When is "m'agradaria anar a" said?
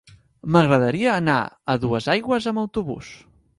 0.55-1.77